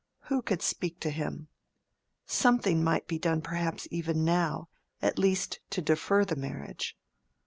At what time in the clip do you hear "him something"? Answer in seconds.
1.11-2.83